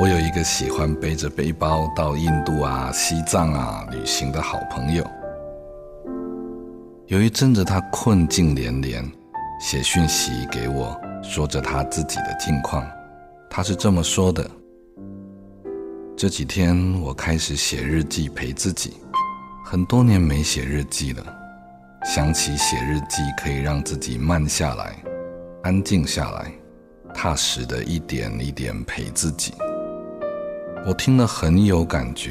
[0.00, 5.06] 我有一个喜欢背着背包到印度啊、西藏啊旅行的好朋友。
[7.08, 9.04] 有一阵子，他困境连连，
[9.60, 12.82] 写讯息给我，说着他自己的近况。
[13.50, 14.50] 他是这么说的：
[16.16, 18.94] 这几天我开始写日记陪自己，
[19.66, 21.22] 很多年没写日记了，
[22.06, 24.96] 想起写日记可以让自己慢下来、
[25.62, 26.50] 安静下来，
[27.12, 29.52] 踏实的一点一点陪自己。
[30.86, 32.30] 我听了很有感觉，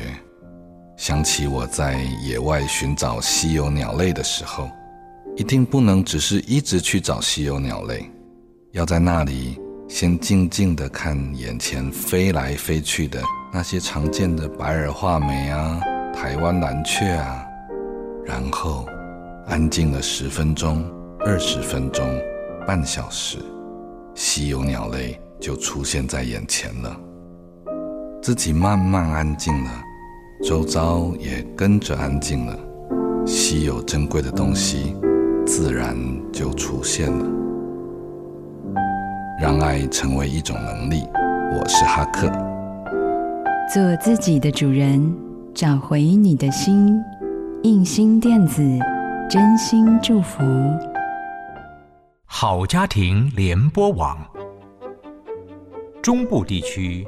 [0.98, 4.68] 想起我在野外寻找稀有鸟类的时候，
[5.38, 8.10] 一定不能只是一直去找稀有鸟类，
[8.72, 13.22] 要在那里先静静地看眼前飞来飞去的
[13.54, 15.80] 那些常见的白耳画眉啊、
[16.12, 17.46] 台湾蓝雀啊，
[18.26, 18.88] 然后
[19.46, 20.84] 安静了十分钟、
[21.20, 22.04] 二十分钟、
[22.66, 23.38] 半小时，
[24.16, 27.00] 稀有鸟类就出现在眼前了。
[28.22, 29.72] 自己慢慢安静了，
[30.44, 32.60] 周遭也跟着安静了，
[33.26, 34.94] 稀有珍贵的东西
[35.46, 35.96] 自然
[36.32, 37.26] 就出现了。
[39.42, 41.08] 让爱成为一种能力，
[41.54, 42.30] 我是哈克。
[43.74, 45.16] 做自己的主人，
[45.54, 47.02] 找回你的心。
[47.64, 48.62] 印心电子，
[49.30, 50.44] 真心祝福。
[52.26, 54.18] 好家庭联播网，
[56.02, 57.08] 中部地区。